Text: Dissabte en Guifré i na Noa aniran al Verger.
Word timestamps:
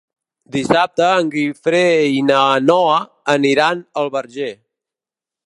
Dissabte 0.53 1.09
en 1.17 1.29
Guifré 1.35 1.81
i 2.15 2.23
na 2.31 2.39
Noa 2.71 2.97
aniran 3.35 3.85
al 4.05 4.13
Verger. 4.19 4.51